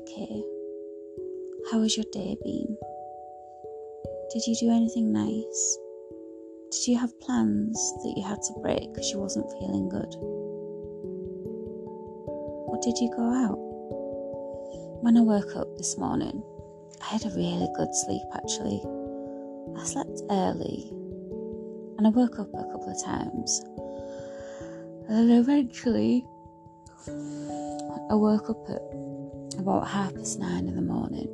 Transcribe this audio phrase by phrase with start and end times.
[0.00, 0.42] okay?
[1.70, 2.76] How has your day been?
[4.32, 5.78] Did you do anything nice?
[6.70, 10.14] Did you have plans that you had to break because you wasn't feeling good?
[12.68, 13.58] Or did you go out?
[15.02, 16.42] When I woke up this morning,
[17.00, 18.80] I had a really good sleep actually.
[19.76, 20.90] I slept early
[21.98, 23.62] and I woke up a couple of times.
[25.08, 26.24] And then eventually,
[27.08, 28.99] I woke up at
[29.58, 31.28] about half past nine in the morning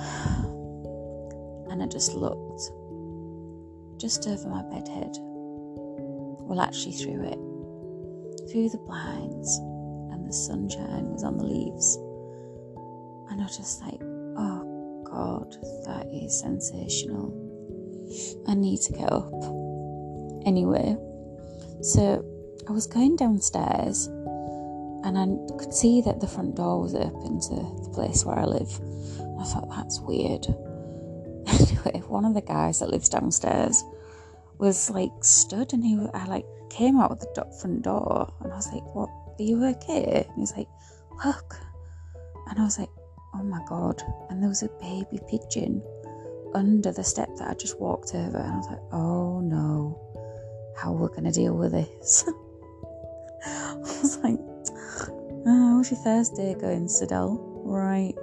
[1.70, 2.70] and I just looked
[4.00, 5.12] just over my bed head.
[5.20, 9.58] Well, actually, through it, through the blinds,
[10.10, 11.96] and the sunshine was on the leaves.
[13.30, 14.00] And I was just like,
[14.38, 17.30] oh God, that is sensational.
[18.48, 19.30] I need to get up.
[20.46, 20.96] Anyway,
[21.82, 22.24] so
[22.68, 24.08] I was going downstairs
[25.04, 25.26] and I
[25.58, 28.70] could see that the front door was open to the place where I live.
[29.38, 30.46] I thought that's weird.
[31.46, 33.82] Anyway, one of the guys that lives downstairs
[34.58, 38.56] was like stood and he I like came out of the front door and I
[38.56, 40.26] was like, What are you okay?
[40.28, 40.68] And he's like,
[41.24, 41.56] Look
[42.48, 42.90] and I was like,
[43.34, 45.82] Oh my god and there was a baby pigeon
[46.54, 49.98] under the step that I just walked over and I was like, Oh no,
[50.76, 52.24] how we're we gonna deal with this.
[53.46, 54.38] I was like,
[55.40, 57.40] Uh, oh, how's your Thursday going, Sidel?
[57.64, 58.14] Right.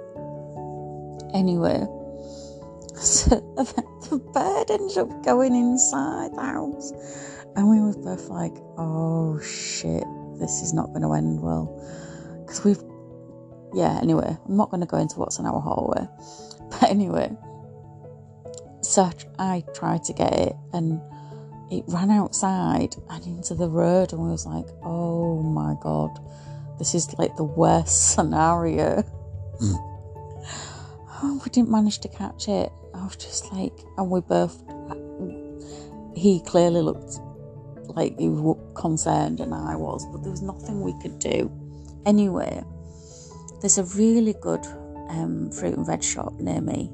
[1.34, 1.84] Anyway,
[2.94, 3.30] so
[4.08, 6.92] the bird ended up going inside the house,
[7.56, 10.04] and we were both like, "Oh shit,
[10.38, 11.66] this is not going to end well,"
[12.46, 12.82] because we've,
[13.74, 13.98] yeah.
[14.00, 16.06] Anyway, I'm not going to go into what's in our hallway,
[16.70, 17.36] but anyway,
[18.80, 19.10] so
[19.40, 21.00] I tried to get it, and
[21.72, 26.16] it ran outside and into the road, and we was like, "Oh my god."
[26.78, 29.02] This is like the worst scenario.
[29.62, 32.70] oh, we didn't manage to catch it.
[32.94, 34.62] I was just like, and we both,
[36.16, 37.18] he clearly looked
[37.88, 41.50] like he was concerned, and I was, but there was nothing we could do.
[42.06, 42.62] Anyway,
[43.60, 44.64] there's a really good
[45.10, 46.90] um, fruit and veg shop near me.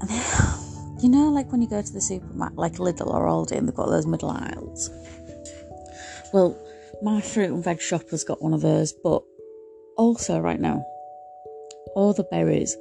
[0.00, 0.10] And
[1.02, 3.74] you know, like when you go to the supermarket, like Lidl or Aldi, and they've
[3.74, 4.90] got those middle aisles.
[6.32, 6.56] Well,
[7.02, 9.22] my fruit and veg shop has got one of those, but
[9.96, 10.84] also right now,
[11.94, 12.76] all the berries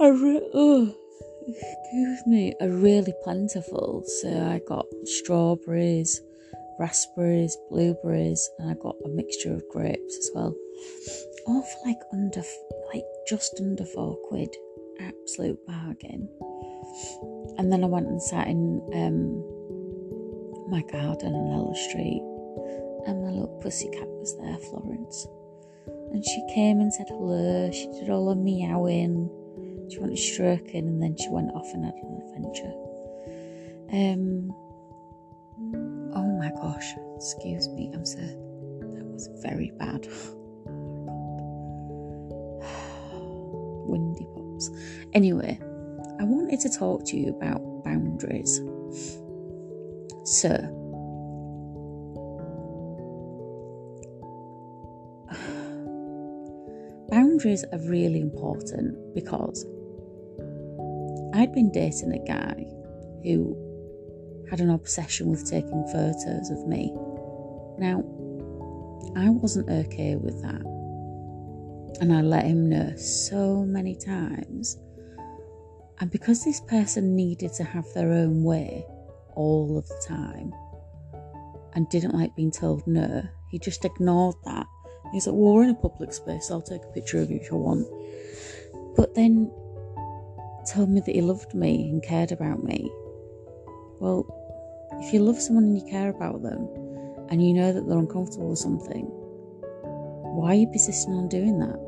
[0.00, 0.94] are re- oh,
[1.46, 4.04] excuse me are really plentiful.
[4.20, 6.20] So I got strawberries,
[6.78, 10.54] raspberries, blueberries, and I got a mixture of grapes as well.
[11.46, 12.42] All for like under
[12.92, 14.54] like just under four quid,
[15.00, 16.28] absolute bargain.
[17.58, 22.22] And then I went and sat in um, my garden on Ella Street
[23.06, 25.26] and my little pussycat was there, Florence.
[26.12, 27.70] And she came and said hello.
[27.72, 29.30] She did all her meowing.
[29.90, 32.72] She wanted stroking, and then she went off and had an adventure.
[33.92, 34.52] Um.
[36.14, 36.94] Oh my gosh!
[37.16, 37.90] Excuse me.
[37.94, 38.18] I'm so.
[38.20, 40.06] That was very bad.
[43.86, 44.70] Windy pops.
[45.14, 45.58] Anyway,
[46.20, 48.60] I wanted to talk to you about boundaries.
[50.24, 50.81] So,
[57.12, 59.66] boundaries are really important because
[61.34, 62.64] I'd been dating a guy
[63.22, 63.54] who
[64.48, 66.90] had an obsession with taking photos of me.
[67.78, 68.02] Now,
[69.14, 70.62] I wasn't okay with that.
[72.00, 74.78] And I let him know so many times.
[76.00, 78.86] And because this person needed to have their own way
[79.34, 80.50] all of the time
[81.74, 84.66] and didn't like being told no, he just ignored that
[85.12, 86.50] He's like, well, we're in a public space.
[86.50, 87.86] I'll take a picture of you if you want.
[88.96, 89.50] But then
[90.72, 92.90] told me that he loved me and cared about me.
[94.00, 94.26] Well,
[95.00, 96.68] if you love someone and you care about them
[97.28, 101.78] and you know that they're uncomfortable with something, why are you persisting on doing that?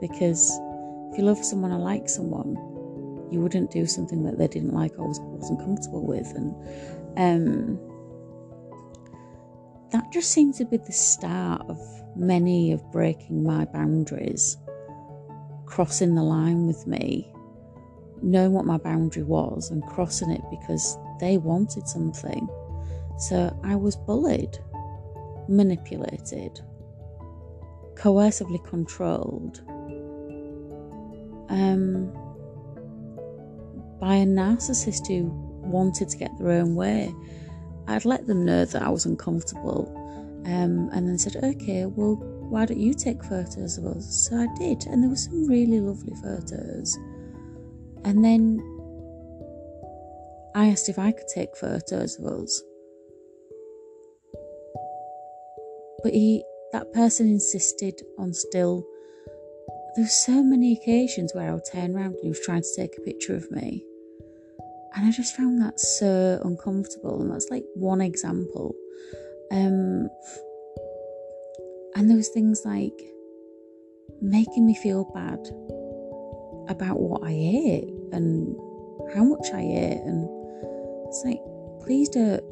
[0.00, 0.50] Because
[1.12, 2.56] if you love someone or like someone,
[3.30, 6.30] you wouldn't do something that they didn't like or wasn't comfortable with.
[6.36, 6.54] And
[7.16, 7.93] um,
[9.94, 11.78] that just seemed to be the start of
[12.16, 14.56] many of breaking my boundaries,
[15.66, 17.32] crossing the line with me,
[18.20, 22.48] knowing what my boundary was and crossing it because they wanted something.
[23.18, 24.58] So I was bullied,
[25.46, 26.60] manipulated,
[27.94, 29.60] coercively controlled
[31.50, 32.12] um,
[34.00, 35.26] by a narcissist who
[35.62, 37.14] wanted to get their own way
[37.86, 39.92] I'd let them know that I was uncomfortable
[40.46, 42.16] Um, and then said, okay, well,
[42.50, 44.28] why don't you take photos of us?
[44.28, 46.98] So I did, and there were some really lovely photos.
[48.04, 48.60] And then
[50.54, 52.62] I asked if I could take photos of us.
[56.02, 58.86] But he, that person insisted on still.
[59.96, 62.76] There were so many occasions where I would turn around and he was trying to
[62.76, 63.82] take a picture of me.
[64.94, 67.20] And I just found that so uncomfortable.
[67.20, 68.74] And that's like one example.
[69.50, 70.08] Um,
[71.96, 73.00] and there was things like
[74.20, 75.40] making me feel bad
[76.68, 78.56] about what I ate and
[79.14, 80.00] how much I ate.
[80.04, 80.28] And
[81.08, 81.40] it's like,
[81.84, 82.42] please don't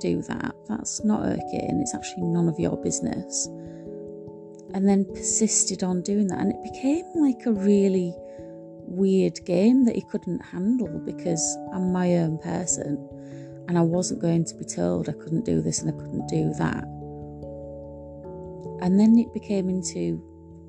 [0.00, 0.54] do that.
[0.68, 1.66] That's not okay.
[1.68, 3.46] And it's actually none of your business.
[4.72, 6.38] And then persisted on doing that.
[6.38, 8.14] And it became like a really
[8.90, 12.98] weird game that he couldn't handle because I'm my own person
[13.68, 16.52] and I wasn't going to be told I couldn't do this and I couldn't do
[16.58, 16.84] that.
[18.82, 20.20] And then it became into,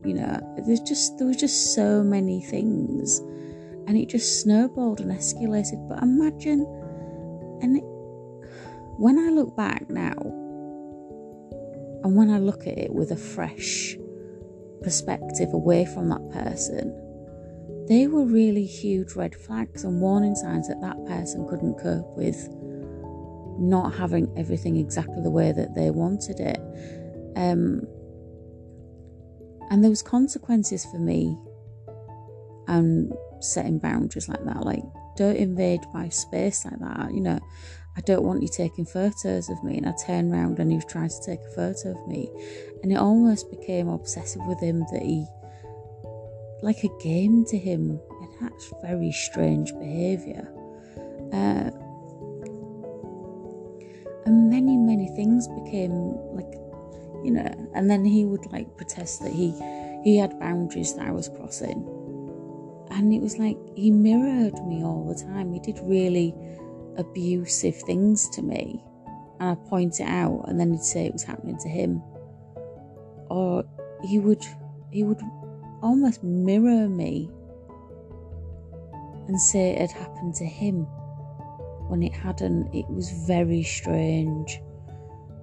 [0.06, 3.20] you know, there's just there was just so many things
[3.88, 5.90] and it just snowballed and escalated.
[5.90, 6.62] But imagine
[7.62, 7.84] and it,
[8.98, 10.14] when I look back now
[12.04, 13.98] and when I look at it with a fresh
[14.84, 17.11] perspective away from that person,
[17.92, 22.48] they were really huge red flags and warning signs that that person couldn't cope with
[23.60, 26.58] not having everything exactly the way that they wanted it.
[27.36, 27.86] Um,
[29.70, 31.38] and there was consequences for me
[32.70, 33.12] and
[33.42, 34.66] setting boundaries like that.
[34.66, 34.84] Like,
[35.18, 37.14] don't invade my space like that.
[37.14, 37.40] You know,
[37.98, 39.76] I don't want you taking photos of me.
[39.78, 42.30] And I turned around and he was trying to take a photo of me.
[42.84, 45.26] And it almost became obsessive with him that he,
[46.62, 48.00] like a game to him.
[48.22, 50.48] And that's very strange behaviour.
[51.34, 51.72] Uh,
[54.25, 55.92] and many many things became
[56.34, 56.54] like
[57.24, 59.52] you know and then he would like protest that he
[60.04, 61.80] he had boundaries that i was crossing
[62.92, 66.36] and it was like he mirrored me all the time he did really
[66.98, 68.84] abusive things to me
[69.40, 72.02] and i point it out and then he'd say it was happening to him
[73.30, 73.63] or
[74.04, 74.44] he would
[74.92, 75.22] he would
[75.81, 77.30] almost mirror me
[79.28, 80.86] and say it had happened to him
[81.88, 82.74] when it hadn't.
[82.74, 84.62] It was very strange.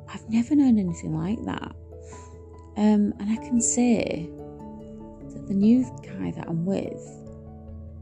[0.09, 1.75] I've never known anything like that.
[2.77, 4.31] Um, and I can say
[5.33, 7.03] that the new guy that I'm with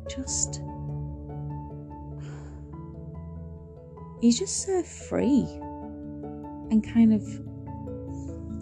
[0.09, 0.61] just.
[4.21, 5.47] He's just so free
[6.71, 7.23] and kind of.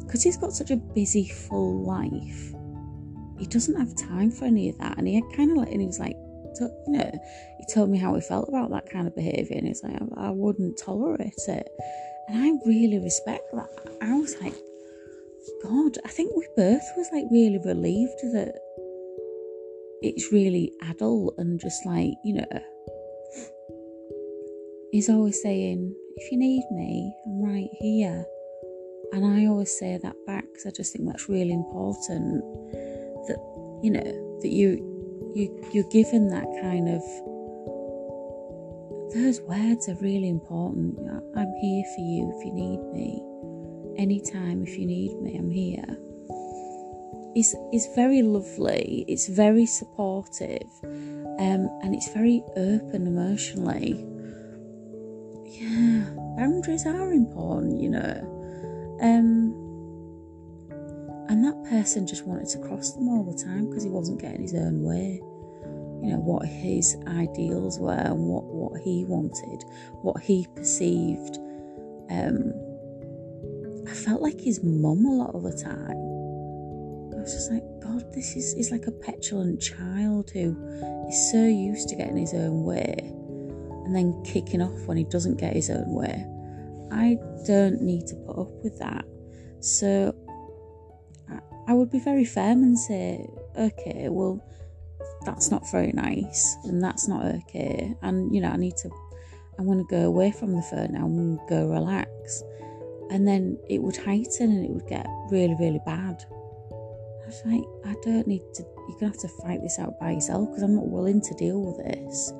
[0.04, 2.54] Because he's got such a busy, full life,
[3.44, 4.96] he doesn't have time for any of that.
[4.96, 6.16] And he kind of like, and he was like,
[6.58, 7.10] you know,
[7.58, 10.28] he told me how he felt about that kind of behaviour, and it's like I,
[10.28, 11.68] I wouldn't tolerate it,
[12.28, 13.68] and I really respect that.
[14.00, 14.54] I was like,
[15.62, 18.54] God, I think we both was like really relieved that
[20.00, 22.60] it's really adult and just like you know.
[24.90, 28.24] He's always saying, if you need me, I'm right here.
[29.12, 32.44] And I always say that back because I just think that's really important
[33.26, 33.38] that,
[33.82, 34.90] you know, that you
[35.34, 37.02] you you're given that kind of
[39.14, 40.98] those words are really important.
[41.36, 43.22] I'm here for you if you need me.
[43.96, 45.84] Anytime if you need me, I'm here.
[47.36, 54.06] It's, it's very lovely, it's very supportive, um, and it's very open emotionally.
[55.44, 58.98] Yeah, boundaries are important, you know.
[59.00, 59.43] Um,
[61.44, 64.54] that person just wanted to cross them all the time because he wasn't getting his
[64.54, 65.20] own way.
[66.02, 69.64] You know, what his ideals were and what, what he wanted,
[70.02, 71.38] what he perceived.
[72.10, 72.52] Um,
[73.88, 75.96] I felt like his mum a lot of the time.
[77.12, 80.56] I was just like, God, this is is like a petulant child who
[81.08, 82.96] is so used to getting his own way
[83.84, 86.26] and then kicking off when he doesn't get his own way.
[86.90, 89.04] I don't need to put up with that.
[89.60, 90.14] So
[91.66, 93.26] I would be very firm and say,
[93.58, 94.44] okay, well,
[95.24, 97.94] that's not very nice and that's not okay.
[98.02, 98.90] And, you know, I need to,
[99.58, 102.42] I'm going to go away from the phone now and go relax.
[103.10, 106.24] And then it would heighten and it would get really, really bad.
[106.30, 109.98] I was like, I don't need to, you're going to have to fight this out
[109.98, 112.32] by yourself because I'm not willing to deal with this.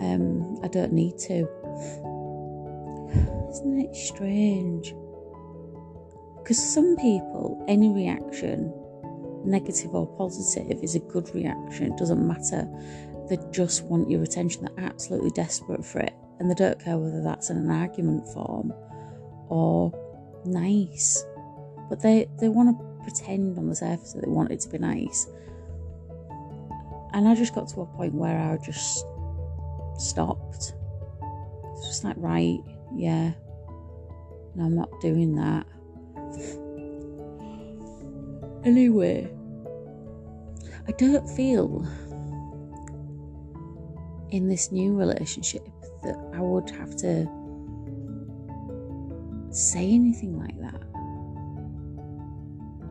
[0.00, 1.34] Um, I don't need to.
[3.50, 4.94] Isn't it strange?
[6.44, 8.70] Because some people, any reaction,
[9.46, 11.90] negative or positive, is a good reaction.
[11.90, 12.68] It doesn't matter.
[13.30, 14.66] They just want your attention.
[14.66, 16.12] They're absolutely desperate for it.
[16.38, 18.74] And they don't care whether that's in an argument form
[19.48, 19.90] or
[20.44, 21.24] nice.
[21.88, 24.78] but they they want to pretend on the surface that they want it to be
[24.78, 25.26] nice.
[27.12, 29.04] And I just got to a point where I just
[29.96, 30.74] stopped.
[31.76, 32.58] It's just like, right,
[32.94, 33.32] yeah,
[34.56, 35.66] no, I'm not doing that.
[38.64, 39.30] Anyway,
[40.88, 41.86] I don't feel
[44.30, 45.66] in this new relationship
[46.02, 47.26] that I would have to
[49.50, 50.82] say anything like that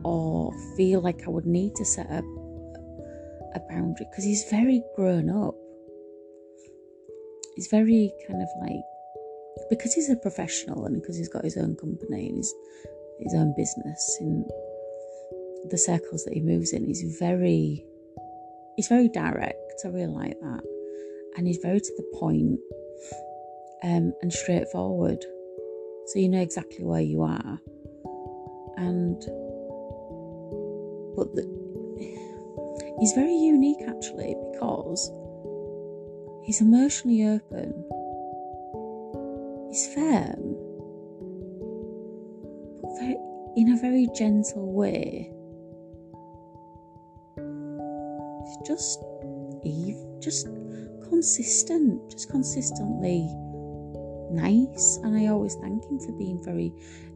[0.04, 2.24] or feel like I would need to set up
[3.54, 5.54] a boundary because he's very grown up.
[7.56, 8.82] He's very kind of like
[9.70, 12.54] because he's a professional and because he's got his own company and his
[13.20, 14.44] his own business in
[15.70, 17.84] the circles that he moves in, he's very
[18.76, 19.60] he's very direct.
[19.84, 20.62] I really like that,
[21.36, 22.58] and he's very to the point
[23.82, 25.24] um, and straightforward.
[26.06, 27.58] So you know exactly where you are,
[28.76, 29.20] and
[31.16, 31.44] but the,
[33.00, 35.10] he's very unique actually because
[36.44, 37.72] he's emotionally open,
[39.70, 40.56] he's firm,
[43.74, 45.30] a very gentle way.
[48.64, 49.02] Just
[49.64, 50.46] Eve, just
[51.08, 53.26] consistent, just consistently
[54.30, 54.98] nice.
[55.02, 56.72] And I always thank him for being very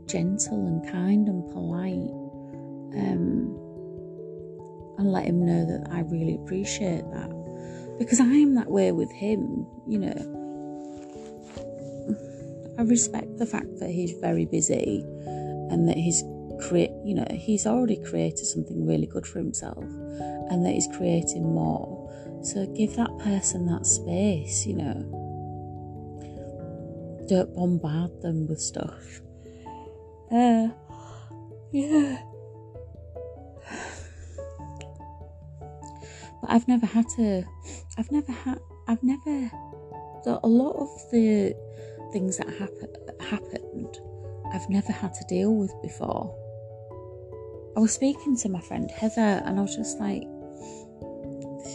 [0.07, 2.11] gentle and kind and polite.
[2.99, 3.55] Um,
[4.99, 7.31] and let him know that I really appreciate that.
[8.01, 10.35] Because I am that way with him, you know.
[12.79, 15.05] I respect the fact that he's very busy
[15.71, 16.23] and that he's
[16.61, 21.43] create you know, he's already created something really good for himself and that he's creating
[21.43, 22.07] more.
[22.43, 25.15] So give that person that space, you know.
[27.29, 29.21] Don't bombard them with stuff.
[30.31, 30.69] Uh
[31.73, 32.23] yeah.
[36.41, 37.45] but I've never had to.
[37.99, 38.59] I've never had.
[38.87, 39.51] I've never.
[40.27, 41.55] A lot of the
[42.13, 42.89] things that happen,
[43.21, 43.99] happened,
[44.53, 46.35] I've never had to deal with before.
[47.79, 50.25] I was speaking to my friend Heather, and I was just like,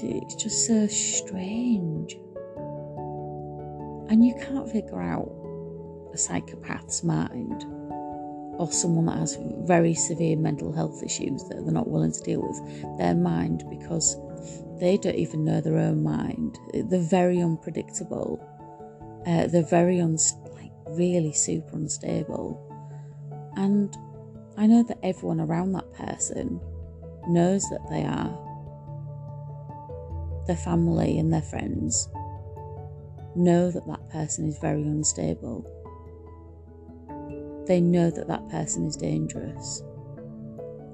[0.04, 2.18] it's just so strange.
[4.12, 5.32] And you can't figure out
[6.14, 7.64] a psychopath's mind
[8.60, 12.42] or someone that has very severe mental health issues that they're not willing to deal
[12.42, 14.18] with their mind because
[14.82, 16.60] they don't even know their own mind.
[16.74, 18.46] They're very unpredictable.
[19.26, 22.60] Uh, they're very uns- like really super unstable.
[23.56, 23.96] And
[24.58, 26.60] I know that everyone around that person
[27.28, 28.40] knows that they are.
[30.46, 32.10] Their family and their friends
[33.36, 35.66] know that that person is very unstable.
[37.68, 39.82] They know that that person is dangerous.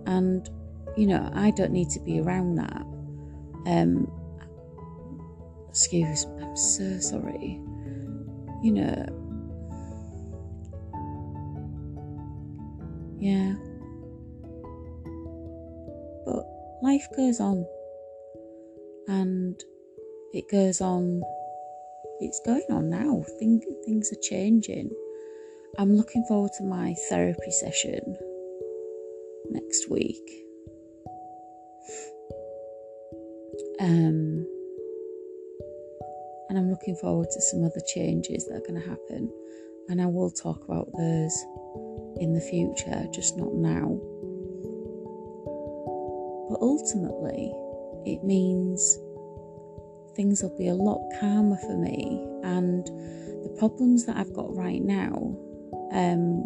[0.06, 0.48] And,
[0.96, 2.86] you know, I don't need to be around that.
[3.66, 4.10] Um,
[5.68, 7.60] excuse, I'm so sorry.
[8.62, 9.19] You know,
[13.20, 13.54] yeah.
[16.26, 16.46] But
[16.82, 17.66] life goes on,
[19.08, 19.62] and
[20.34, 21.22] it goes on.
[22.22, 23.24] It's going on now.
[23.40, 24.90] Think, things are changing.
[25.78, 28.18] I'm looking forward to my therapy session
[29.50, 30.30] next week.
[33.80, 34.46] Um,
[36.50, 39.32] and I'm looking forward to some other changes that are going to happen.
[39.88, 41.46] And I will talk about those
[42.18, 44.00] in the future, just not now.
[46.50, 47.54] But ultimately,
[48.06, 48.98] it means
[50.16, 52.26] things will be a lot calmer for me.
[52.44, 55.38] And the problems that I've got right now,
[55.92, 56.44] um,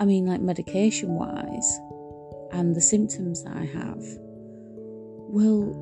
[0.00, 1.78] I mean, like medication wise,
[2.52, 4.02] and the symptoms that I have
[5.28, 5.72] will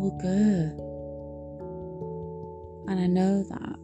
[0.00, 0.84] will go.
[2.90, 3.83] And I know that.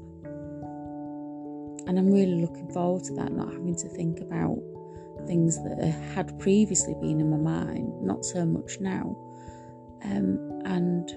[1.91, 4.63] And I'm really looking forward to that, not having to think about
[5.27, 5.83] things that
[6.15, 9.19] had previously been in my mind, not so much now.
[10.05, 11.09] Um, and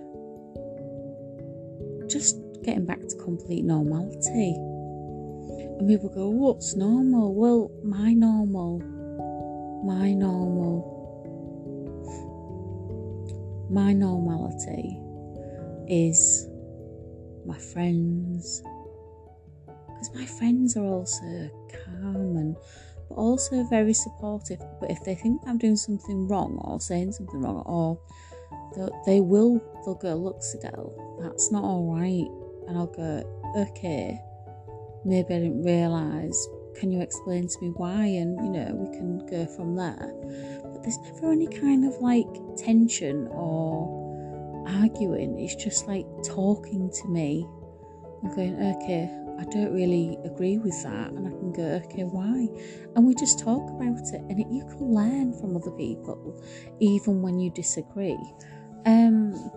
[2.09, 4.55] just getting back to complete normality.
[5.77, 7.35] And people go, What's normal?
[7.35, 8.79] Well, my normal,
[9.85, 10.89] my normal
[13.69, 14.99] my normality
[15.87, 16.47] is
[17.45, 18.63] my friends
[19.93, 22.55] because my friends are also calm and
[23.09, 27.41] but also very supportive but if they think i'm doing something wrong or saying something
[27.41, 27.99] wrong or
[29.05, 32.27] they will they'll go look Sidel that's not all right
[32.67, 33.23] and i'll go
[33.57, 34.19] okay
[35.05, 38.03] maybe i didn't realize can you explain to me why?
[38.05, 40.13] And you know, we can go from there.
[40.63, 45.39] But there's never any kind of like tension or arguing.
[45.39, 47.47] It's just like talking to me
[48.21, 49.09] and going, okay,
[49.39, 51.11] I don't really agree with that.
[51.11, 52.47] And I can go, okay, why?
[52.95, 54.21] And we just talk about it.
[54.29, 56.43] And it, you can learn from other people,
[56.79, 58.19] even when you disagree.
[58.85, 59.51] Um,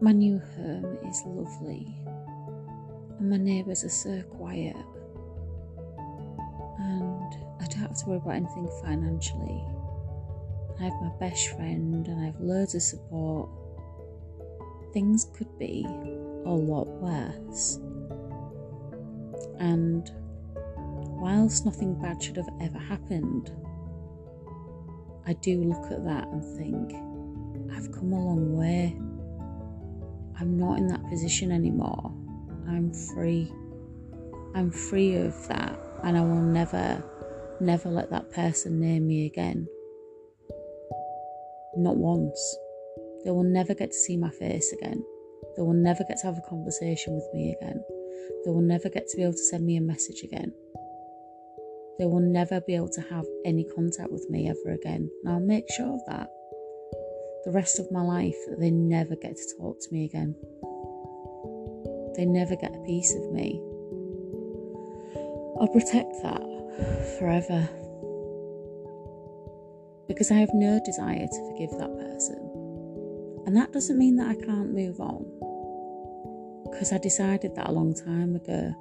[0.00, 1.96] my new home is lovely,
[3.18, 4.76] and my neighbours are so quiet,
[6.78, 9.64] and I don't have to worry about anything financially.
[10.78, 13.48] I have my best friend, and I have loads of support.
[14.92, 15.86] Things could be
[16.44, 17.78] a lot worse.
[19.58, 20.10] And
[21.20, 23.50] whilst nothing bad should have ever happened,
[25.26, 26.92] I do look at that and think,
[27.74, 28.96] I've come a long way.
[30.38, 32.12] I'm not in that position anymore.
[32.68, 33.50] I'm free.
[34.54, 37.02] I'm free of that, and I will never,
[37.60, 39.66] never let that person near me again.
[41.76, 42.56] Not once.
[43.24, 45.02] They will never get to see my face again.
[45.56, 47.82] They will never get to have a conversation with me again.
[48.44, 50.52] They will never get to be able to send me a message again.
[51.98, 55.08] They will never be able to have any contact with me ever again.
[55.22, 56.28] And I'll make sure of that.
[57.44, 60.34] The rest of my life, they never get to talk to me again.
[62.16, 63.60] They never get a piece of me.
[65.60, 66.42] I'll protect that
[67.18, 67.68] forever.
[70.08, 72.50] Because I have no desire to forgive that person.
[73.46, 75.43] And that doesn't mean that I can't move on.
[76.74, 78.74] Because I decided that a long time ago.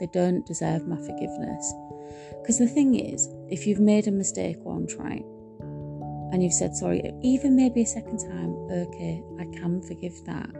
[0.00, 1.74] They don't deserve my forgiveness.
[2.42, 5.24] Because the thing is, if you've made a mistake once, right,
[6.32, 10.50] and you've said sorry, even maybe a second time, okay, I can forgive that.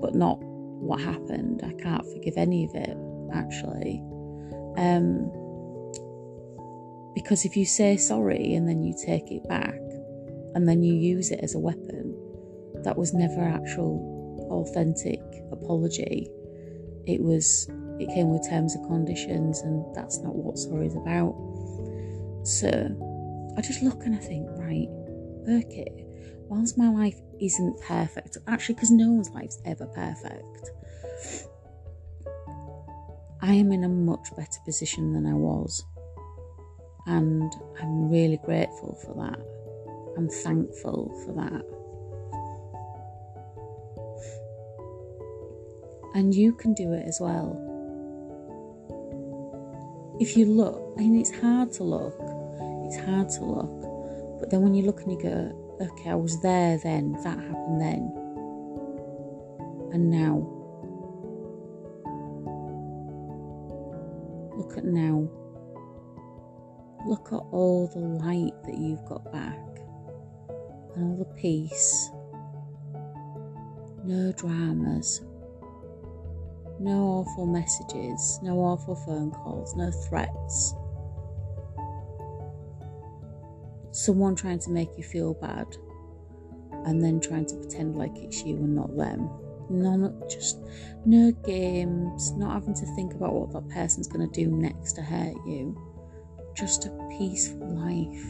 [0.00, 1.60] But not what happened.
[1.62, 2.96] I can't forgive any of it,
[3.34, 4.02] actually.
[4.78, 5.30] Um,
[7.14, 9.78] because if you say sorry and then you take it back
[10.54, 12.16] and then you use it as a weapon,
[12.84, 14.17] that was never actual
[14.50, 16.28] authentic apology.
[17.06, 21.34] It was it came with terms and conditions, and that's not what sorry is about.
[22.44, 22.68] So
[23.56, 24.88] I just look and I think, right,
[25.48, 26.06] okay,
[26.48, 30.70] whilst my life isn't perfect, actually, because no one's life's ever perfect,
[33.42, 35.84] I am in a much better position than I was.
[37.06, 39.40] And I'm really grateful for that.
[40.16, 41.77] I'm thankful for that.
[46.18, 47.54] And you can do it as well.
[50.18, 52.18] If you look, I mean, it's hard to look,
[52.86, 56.42] it's hard to look, but then when you look and you go, okay, I was
[56.42, 58.12] there then, that happened then,
[59.92, 60.38] and now,
[64.56, 65.30] look at now,
[67.06, 69.60] look at all the light that you've got back,
[70.96, 72.10] and all the peace,
[74.02, 75.20] no dramas
[76.80, 80.74] no awful messages, no awful phone calls, no threats.
[83.90, 85.66] Someone trying to make you feel bad
[86.86, 89.28] and then trying to pretend like it's you and not them.
[89.70, 90.58] None, just
[91.04, 95.02] no games, not having to think about what that person's going to do next to
[95.02, 95.76] hurt you.
[96.54, 98.24] Just a peaceful life.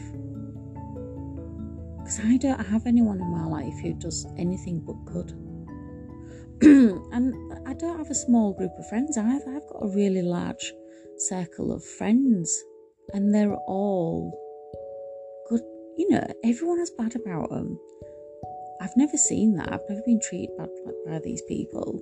[1.97, 5.33] Because I don't have anyone in my life who does anything but good.
[6.61, 7.33] and
[7.65, 9.55] I don't have a small group of friends either.
[9.55, 10.73] I've got a really large
[11.17, 12.63] circle of friends,
[13.13, 14.37] and they're all
[15.49, 15.61] good.
[15.97, 17.79] You know, everyone has bad about them.
[18.81, 19.71] I've never seen that.
[19.71, 20.69] I've never been treated bad
[21.05, 22.01] by these people.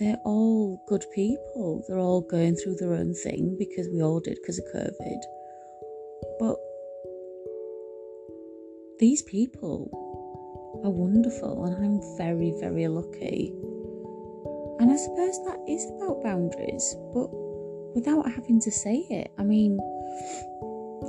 [0.00, 1.84] They're all good people.
[1.86, 5.20] They're all going through their own thing because we all did because of COVID.
[6.40, 6.56] But
[8.98, 9.88] these people
[10.84, 13.52] are wonderful, and I'm very, very lucky.
[14.80, 17.28] And I suppose that is about boundaries, but
[17.94, 19.30] without having to say it.
[19.38, 19.78] I mean,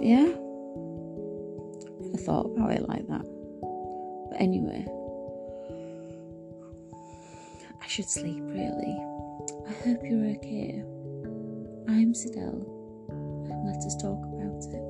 [0.01, 0.31] yeah,
[2.01, 3.25] never thought about it like that.
[4.29, 4.85] But anyway,
[7.81, 8.97] I should sleep really.
[9.67, 10.83] I hope you're okay.
[11.87, 12.65] I'm Sidel,
[13.09, 14.83] and let us talk about it.